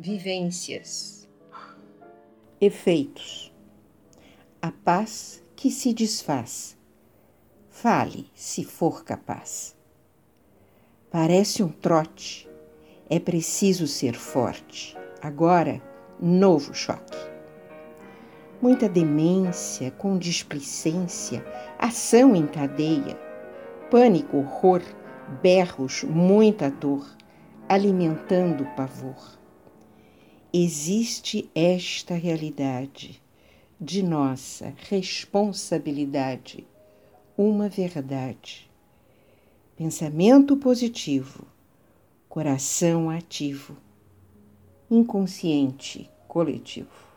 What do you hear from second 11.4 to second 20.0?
um trote. É preciso ser forte. Agora, novo choque. Muita demência,